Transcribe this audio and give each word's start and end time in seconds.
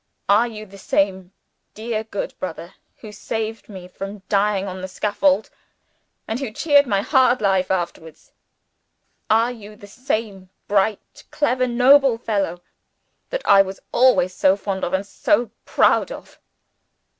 "Are 0.27 0.47
you 0.47 0.65
the 0.65 0.79
same 0.79 1.31
dear 1.75 2.03
good 2.03 2.33
brother 2.39 2.73
who 3.01 3.11
saved 3.11 3.69
me 3.69 3.87
from 3.87 4.23
dying 4.29 4.65
on 4.67 4.81
the 4.81 4.87
scaffold, 4.87 5.51
and 6.27 6.39
who 6.39 6.49
cheered 6.49 6.87
my 6.87 7.03
hard 7.03 7.39
life 7.39 7.69
afterwards? 7.69 8.31
Are 9.29 9.51
you 9.51 9.75
the 9.75 9.85
same 9.85 10.49
bright, 10.67 11.25
clever, 11.29 11.67
noble 11.67 12.17
fellow 12.17 12.63
that 13.29 13.43
I 13.47 13.61
was 13.61 13.79
always 13.91 14.33
so 14.33 14.55
fond 14.55 14.83
of, 14.83 14.91
and 14.95 15.05
so 15.05 15.51
proud 15.65 16.11
of?" 16.11 16.39